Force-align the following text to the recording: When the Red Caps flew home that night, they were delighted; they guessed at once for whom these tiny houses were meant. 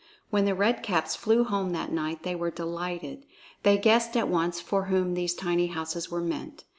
When 0.31 0.45
the 0.45 0.55
Red 0.55 0.81
Caps 0.81 1.15
flew 1.15 1.43
home 1.43 1.73
that 1.73 1.91
night, 1.91 2.23
they 2.23 2.33
were 2.33 2.49
delighted; 2.49 3.23
they 3.61 3.77
guessed 3.77 4.17
at 4.17 4.29
once 4.29 4.59
for 4.59 4.85
whom 4.85 5.13
these 5.13 5.35
tiny 5.35 5.67
houses 5.67 6.09
were 6.09 6.21
meant. 6.23 6.63